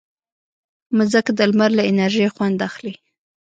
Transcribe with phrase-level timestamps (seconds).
[0.97, 2.93] مځکه د لمر له انرژي ژوند اخلي.